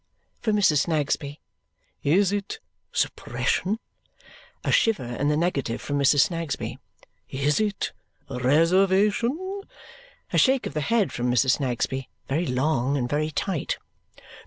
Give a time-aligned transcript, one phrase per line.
[0.39, 0.85] from Mrs.
[0.87, 1.39] Snagsby.
[2.01, 2.57] "Is it
[2.91, 3.77] suppression?"
[4.63, 6.21] A shiver in the negative from Mrs.
[6.21, 6.79] Snagsby.
[7.29, 7.91] "Is it
[8.27, 9.61] reservation?"
[10.33, 11.57] A shake of the head from Mrs.
[11.57, 13.77] Snagsby very long and very tight.